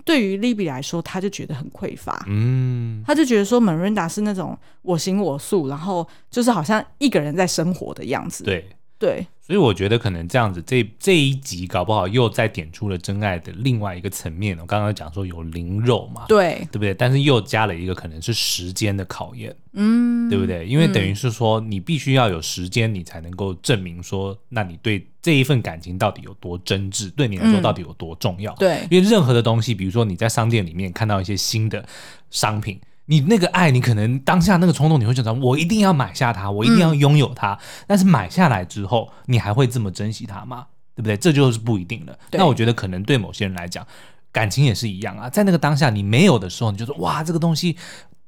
[0.07, 2.25] 对于 Libby 来说，他就觉得很匮乏。
[2.29, 8.43] 嗯，他就觉得说，Miranda 是那种我行我素，然后就是好像一个人在生活的样子。
[8.45, 8.67] 对。
[9.05, 14.59] 对，所以我觉得可能这样子，这这一集搞不好又再点出了真爱的另外一个层面。
[14.59, 16.95] 我刚刚讲说有灵肉嘛，对，对不对？
[16.95, 20.67] 但是又加了一个可能是时间的考验，嗯，对不对？
[20.67, 28.55] 因为等于是说，你必须要有时间，你才能够证明说，那你对这一份感情到底有多真挚，对你来说到底有多重要？
[28.55, 31.87] 对，因为任何的东西，比如说你在商店里面看到一些新的
[32.31, 32.81] 商品。
[33.07, 37.53] 你那个爱，你可能当下那个冲动，你会觉得我一定要买下它，我一定要拥有它。
[37.53, 40.67] 嗯、但是买下来之后，你还会这么珍惜它吗？
[40.95, 41.17] 对不对？
[41.17, 42.19] 这就是不一定了。
[42.33, 43.87] 那我觉得可能对某些人来讲，
[44.33, 45.29] 感情也是一样啊。
[45.29, 47.77] 在那个当下你没有的时候，你就说哇，这个东西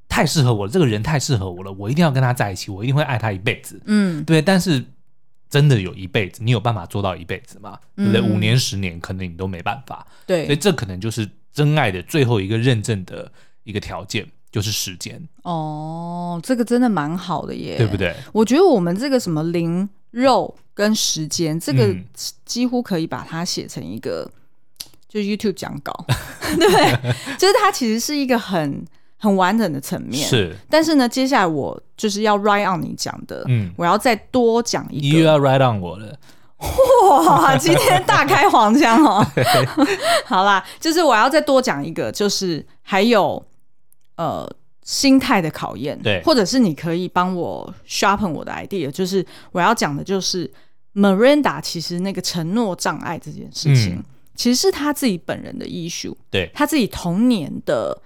[0.08, 3.80] 太适合我了，这个人太适合我了，我一定要跟他在一起，我一定会爱他一辈子。
[3.86, 4.42] 嗯，对。
[4.42, 4.84] 但是
[5.48, 7.78] 真的有一辈子，你有办法做到一辈子吗？
[7.94, 8.20] 对不对？
[8.20, 10.06] 嗯、五年、十年，可能你都没办法。
[10.26, 10.44] 对。
[10.44, 14.26] 所以这可能就是真爱的最后一个认证的一个条件。
[14.50, 18.14] 就是时间哦，这个真的蛮好的耶，对不对？
[18.32, 21.94] 我觉得我们这个什么灵肉跟时间，这个
[22.44, 24.22] 几乎可以把它写成一个，
[24.84, 25.92] 嗯、 就是 YouTube 讲稿，
[26.58, 27.14] 对 不对？
[27.38, 28.84] 就是它其实是一个很
[29.18, 30.26] 很完整的层面。
[30.28, 36.18] 是，但是呢，接下来我就是要 write on 你讲的，嗯，我要再多讲一个，你又要 write on 我了。
[36.58, 39.22] 哇， 今天大开黄腔哦！
[40.24, 43.44] 好啦，就是我要再多讲一个，就是还有
[44.16, 44.48] 呃
[44.82, 50.50] 心态的考验，对，或者是你可以帮我 sharpen 我的 idea，就是我要讲的就是
[50.94, 54.04] Miranda 其实那个承诺障碍这件事情，嗯、
[54.34, 58.00] 其实是他自己本人的 issue，对，他自己童年的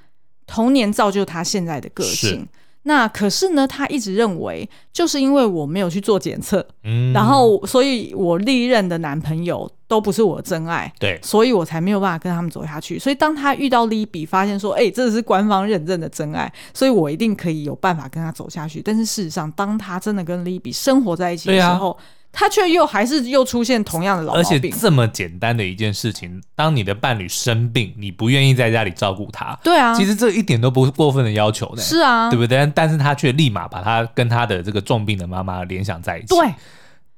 [0.47, 2.47] 童年造就他现在的个性。
[2.91, 12.99] 那可是呢，他一直认为，就是因为我没有去做检测，嗯，然后所以我历任的男朋友都不是我的真爱，对，所以我才没有办法跟他们走下去。
[12.99, 18.83] 所以当他遇到 Libby，发现说，哎、欸，这是官方认证的真爱，所以我一定可以有办法跟他走下去。
[18.83, 21.97] 但是事实上，当他真的跟 Libby 生活在一起的时候，
[22.33, 32.71] 他却又还是又出现同样的老毛病，而且这么简单的一件事情，当你的伴侣生病，你不愿意在家里照顾他，对啊，其实这一点都不过分的要求呢，是啊，对不对？
[32.75, 36.49] 但是他却立马把他跟他的这个重病的妈妈联想在一起，对。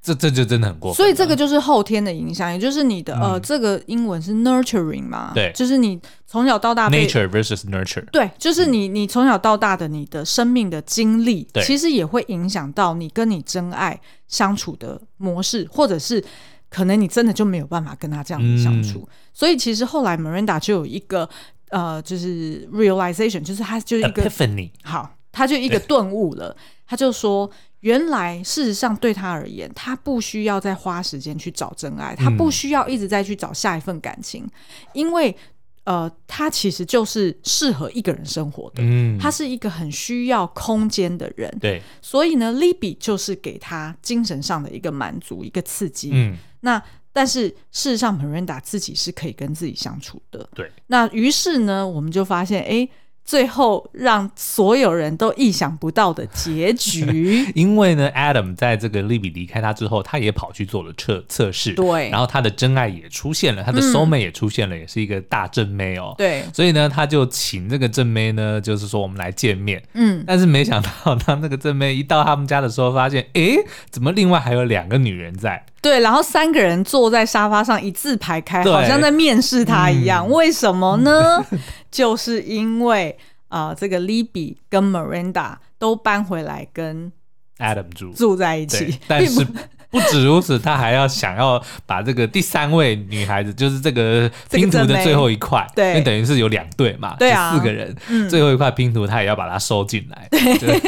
[0.03, 16.23] 这这就真的很过分，所以这个就是后天的影响，也就是你的、嗯、呃，这个英文是 nurturing 嘛，对，就是你从小到大 nature versus nurture，对，就是你你从小到大的你的生命的经历，其实也会影响到你跟你真爱相处的模式，或者是
[16.69, 21.29] 可能你真的就没有办法跟他这样子相处，嗯、所以其实后来 Miranda 就有一个
[21.69, 26.57] 呃，就是 realization，就是他就是一个 epiphany，好，他就一个顿悟了，
[26.89, 27.49] 他就说。
[27.83, 34.51] 原来，事实上对他而言，他不需要再花时间去找真爱，他不需要一直再去找下一份感情，嗯、
[34.93, 35.37] 因为，
[35.85, 38.85] 呃，他其实就是适合一个人生活的。
[38.85, 41.53] 嗯，他是一个很需要空间的人。
[41.61, 46.11] 对，所以呢，Libby 就是给他精神上的一个满足，一个刺激。
[46.13, 46.81] 嗯，那
[47.13, 50.49] 但是事实上，Miranda 自己是可以跟自己相处的。
[50.55, 52.89] 对，那于是呢，我们就发现，哎。
[53.25, 73.57] 最后让所有人都意想不到的结局， 因为呢，Adam 在这个 Libby 离开他之后，他也跑去做了测测试，对，然后他的真爱也出现了，他的 soul mate 也出现了，嗯、也是一个大正妹哦，对，所以呢，他就请这个正妹呢，就是说我们来见面，嗯，但是没想到当那个正妹一到他们家的时候，发现，哎，
[73.91, 75.65] 怎么另外还有两个女人在？
[75.81, 80.25] 对，然后三个人坐在沙发上一字排开，好像在面试他一样。
[80.25, 81.45] 嗯、为什么呢？
[81.93, 83.17] 就是因为
[83.47, 87.13] 啊、呃，这个 Libby 跟 Miranda 都搬回来跟
[87.59, 89.47] Adam 住住在一起，但是。
[89.93, 100.27] 不止如此，他还要想要把这个第三位女孩子，就是这个拼图的最后一块，对，因为等于是有两对嘛，对啊，四个人，嗯、最后一块拼图他也要把它收进来。
[100.31, 100.81] 对，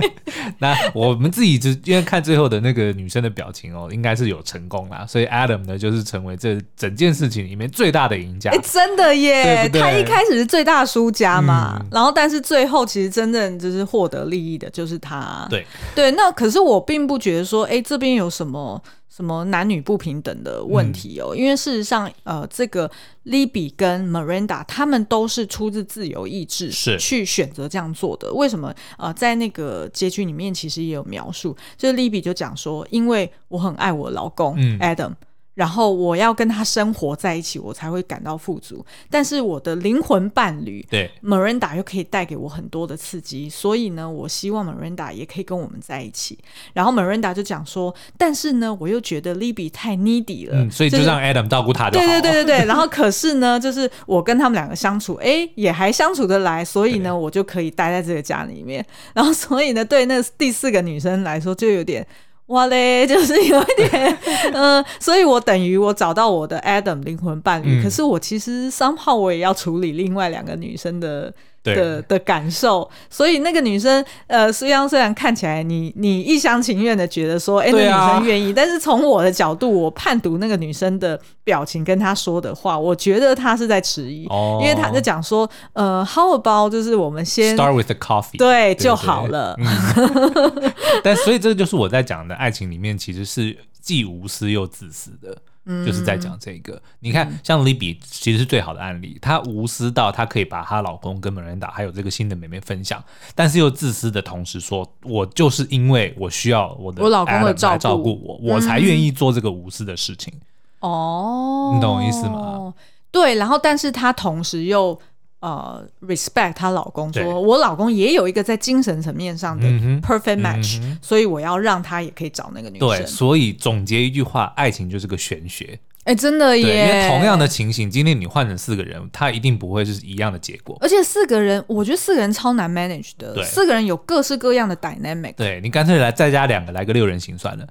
[0.60, 8.50] 那我们自己就因为看最后的那个女生的表情哦，应该是有成功啦，所以 Adam 呢就是成为这整件事情里面最大的赢家。
[8.50, 15.46] 哎，真的耶，对对他一开始是最大输家嘛，嗯、然后但是最后其实真正就是获得利益的就是他。
[15.48, 18.49] 对对，那可是我并不觉得说，哎，这边有什么。
[18.50, 21.28] 什么什么男女不平等的问题哦？
[21.32, 22.90] 嗯、因为事实上，呃，这个
[23.26, 28.32] Libby 跟 Miranda 他们都是出自自由意志，是去选择这样做的。
[28.32, 28.74] 为什么？
[28.98, 35.12] 呃，在那个结局里面，其实也有描述，就是 Libby 就讲说，因为我很爱我老公、嗯、Adam。
[35.54, 38.84] 然后我要跟他生活在一起，我才会感到富足。
[39.10, 46.38] 但是我的灵魂伴侣，对，Miranda 又可以带给我很多的刺激，所以呢，我希望 Miranda 也可以跟我们在一起。
[46.72, 52.06] 然后 Miranda 就讲说，但是呢，我又觉得 Libby 太 needy 了，嗯，所以就让 Adam 照顾他就好。
[52.06, 52.64] 对对对对对。
[52.70, 58.84] 然后可是呢，就是我跟他们两个相处，哎，也还相处得来，所以呢，我就可以待在这个家里面。
[59.12, 62.06] 然后所以呢，对那第四个女生来说，就有点。
[62.50, 64.18] 哇嘞， 就是有一点，
[64.52, 71.32] 嗯、呃，所以我等于我找到我的 Adam 灵魂伴侣，嗯、可是我其实 somehow 我也要处理另外两个女生的。
[71.62, 72.02] 的对。
[72.08, 89.54] 的感受，所以那个女生，呃，虽然虽然看起来你你一厢情愿的觉得说，哎、欸，那、女生愿意，但是从我的角度，我判读那个女生的表情跟她说的话，我觉得她是在迟疑，哦、因为她在讲说，呃，How about 就是我们先 start with the coffee，对，对就好了。
[89.58, 90.72] 嗯、
[91.04, 95.36] 但所以这个就是我在讲的爱情里面，其实是既无私又自私的。
[95.66, 103.02] 就是在讲这个，你看，像 Libby 其实是最好的案例，她无私到她可以把她老公跟 Miranda 还有这个新的妹妹分享，
[103.34, 110.32] 但是又自私的同时说，我就是因为我需要我的我老公的照顾我，我才愿意做这个无私的事情。
[110.80, 112.74] 哦，你懂我意思吗？
[113.12, 115.00] 对，然后但是她同时又。
[115.40, 119.66] 呃，respect 她老公说，对我老公也有一个在精神层面上的
[120.00, 122.88] perfect match，、嗯、所以我要让他也可以找那个女生。
[122.88, 126.86] 对，所以总结一句话，爱情就是个玄学，哎，真的耶！
[126.86, 130.76] 因为同样的情形，今天你换成四个人，他一定不会是一样的结果。
[130.80, 133.34] 而且四个人，我觉得四个人超难 manage 的。
[133.34, 135.34] 对，四个人有各式各样的 dynamic。
[135.36, 137.66] 对，你干脆来再加两个，来个六人行算了。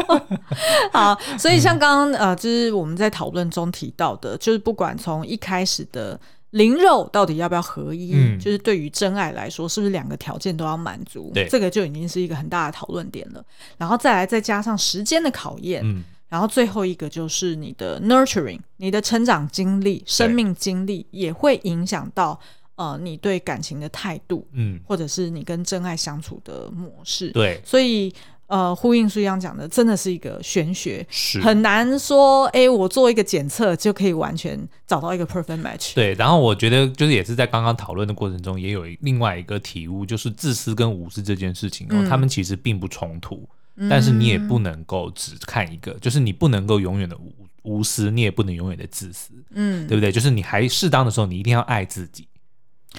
[0.92, 6.18] 好，所以像刚刚呃，就是我们在讨论中提到的，就是不管从一开始的
[6.54, 11.32] 灵肉到底要不要合一，嗯，就是对于真爱来说，是不是两个条件都要满足？
[11.34, 13.44] 对，这个就已经是一个很大的讨论点了。
[13.76, 16.04] 然后再来再加上时间的考验，嗯。
[16.28, 22.38] 然后最后一个就是你的 nurturing，你的成长经历、生命经历也会影响到
[22.76, 27.30] 呃你对感情的态度，嗯，或者是你跟真爱相处的模式。
[27.30, 28.12] 对，所以
[28.46, 35.94] 呃呼应书一样讲的，真的是一个玄学，是很难说，哎，我做一个检测就可以完全找到一个 perfect match。
[35.94, 43.48] 对，然后我觉得就是也是在刚刚讨论的过程中，也有另外一个体悟，就是自私跟无私这件事情哦，嗯，他们其实并不冲突。
[43.90, 47.34] 但是你也不能够只看一个，嗯、就是你不能够永远的无
[47.64, 50.12] 无私，你也不能永远的自私，嗯，对不对？
[50.12, 52.28] 就是你还适当的时候，你一定要爱自己，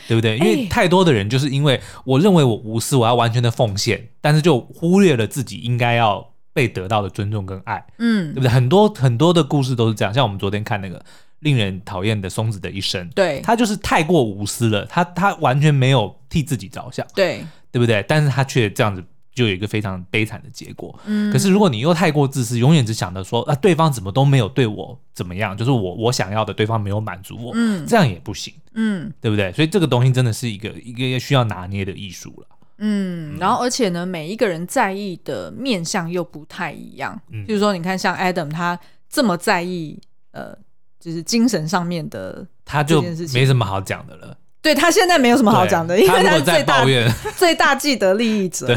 [0.07, 0.37] 对不对？
[0.37, 8.49] 因为太多的人就是因为我认为我无私，我要完全的奉献，但是就忽略了自己应该要被得到的尊重跟爱，嗯，对不对？
[8.49, 11.03] 很多很多的故事都是这样，像我们昨天看那个
[11.39, 18.03] 令人讨厌的松子的一生，对，他就是太过无私了，他他完全没有替自己着想，对，对不对？
[18.07, 19.03] 但是他却这样子。
[19.35, 20.97] 就有一个非常悲惨的结果。
[21.05, 29.51] 嗯，可是如果你又太过自私，永远只想着说啊，对方怎么都没有对我怎么样，就是我我想要的对方没有满足我，嗯，这样也不行，嗯，对不对？
[29.51, 32.47] 所以这个东西真的是一个一个需要拿捏的艺术了。
[32.77, 37.19] 嗯，然后而且呢，每一个人在意的面相又不太一样。
[37.31, 38.79] 嗯，就是说，你看像 Adam 他
[39.09, 39.99] 这么在意，
[40.31, 40.53] 呃，
[40.99, 43.01] 就是精神上面的，他就
[43.33, 44.37] 没什么好讲的了。
[44.65, 46.83] 对，他现在没有什么好讲的，因为他是最大
[47.37, 48.75] 最大既得利益者。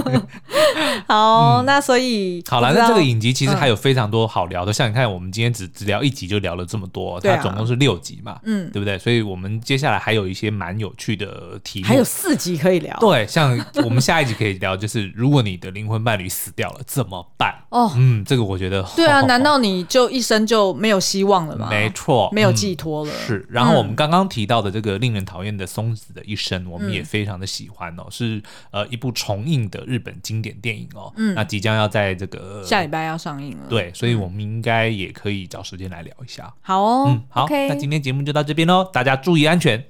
[1.08, 8.98] 好，那所以好了，那这个影集其实还有非常多好聊的，像你看，我们今天只只聊一集就聊了这么多，它总共是六集嘛，嗯，对不对？
[8.98, 12.94] 所以我们接下来还有一些蛮有趣的题目，还有四集可以聊。
[13.00, 17.54] 对，像我们下一集可以聊，就是如果你的灵魂伴侣死掉了怎么办？
[17.70, 21.68] 哦，嗯，这个我觉得对啊，难道你就一生就没有希望了吗？
[21.70, 23.12] 没错，没有寄托了。
[23.26, 24.97] 是，然后我们刚刚提到的这个。
[24.98, 36.52] 令人讨厌的松子的一生，我们也非常的喜欢哦，嗯、是呃一部重映的日本经典电影哦，嗯，那即将要在这个下礼拜要上映了，对，所以我们应该也可以找时间来聊一下。
[36.60, 39.82] 好哦，嗯，好那今天节目就到这边喽，大家注意安全，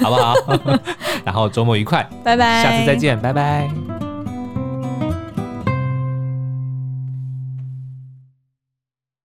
[0.00, 0.34] 好不好？
[1.24, 3.99] 然后周末愉快，拜拜，下次再见，拜拜。